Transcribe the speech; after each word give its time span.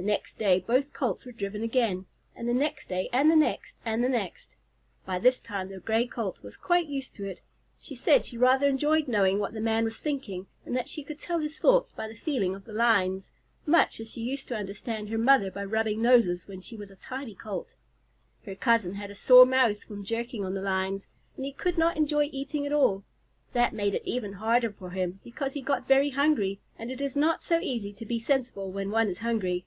The 0.00 0.04
next 0.04 0.38
day 0.38 0.60
both 0.60 0.92
Colts 0.92 1.24
were 1.26 1.32
driven 1.32 1.64
again, 1.64 2.06
and 2.36 2.48
the 2.48 2.54
next 2.54 2.88
day, 2.88 3.10
and 3.12 3.28
the 3.28 3.34
next, 3.34 3.74
and 3.84 4.04
the 4.04 4.08
next. 4.08 4.50
By 5.04 5.18
this 5.18 5.40
time 5.40 5.70
the 5.70 5.80
Gray 5.80 6.06
Colt 6.06 6.40
was 6.40 6.56
quite 6.56 6.86
used 6.86 7.16
to 7.16 7.24
it. 7.26 7.40
She 7.80 7.96
said 7.96 8.24
she 8.24 8.38
rather 8.38 8.68
enjoyed 8.68 9.08
knowing 9.08 9.40
what 9.40 9.54
the 9.54 9.60
man 9.60 9.82
was 9.82 9.98
thinking, 9.98 10.46
and 10.64 10.76
that 10.76 10.88
she 10.88 11.02
could 11.02 11.18
tell 11.18 11.40
his 11.40 11.58
thoughts 11.58 11.90
by 11.90 12.06
the 12.06 12.14
feeling 12.14 12.54
of 12.54 12.64
the 12.64 12.72
lines, 12.72 13.32
much 13.66 13.98
as 13.98 14.08
she 14.12 14.20
used 14.20 14.46
to 14.46 14.54
understand 14.54 15.08
her 15.08 15.18
mother 15.18 15.50
by 15.50 15.64
rubbing 15.64 16.00
noses 16.00 16.46
when 16.46 16.60
she 16.60 16.76
was 16.76 16.92
a 16.92 16.96
tiny 16.96 17.34
Colt. 17.34 17.74
Her 18.46 18.54
cousin 18.54 18.94
had 18.94 19.10
a 19.10 19.16
sore 19.16 19.46
mouth 19.46 19.82
from 19.82 20.04
jerking 20.04 20.44
on 20.44 20.54
the 20.54 20.62
lines, 20.62 21.08
and 21.36 21.44
he 21.44 21.52
could 21.52 21.76
not 21.76 21.96
enjoy 21.96 22.28
eating 22.30 22.64
at 22.64 22.72
all. 22.72 23.02
That 23.52 23.72
made 23.72 23.96
it 23.96 24.06
even 24.06 24.34
harder 24.34 24.70
for 24.70 24.90
him, 24.90 25.18
because 25.24 25.54
he 25.54 25.60
got 25.60 25.88
very 25.88 26.10
hungry, 26.10 26.60
and 26.78 26.88
it 26.92 27.00
is 27.00 27.16
not 27.16 27.42
so 27.42 27.58
easy 27.58 27.92
to 27.94 28.06
be 28.06 28.20
sensible 28.20 28.70
when 28.70 28.92
one 28.92 29.08
is 29.08 29.18
hungry. 29.18 29.66